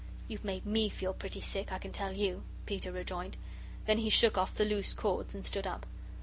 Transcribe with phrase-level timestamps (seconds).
[0.27, 3.37] "You've made ME feel pretty sick, I can tell you," Peter rejoined.
[3.85, 5.85] Then he shook off the loose cords, and stood up.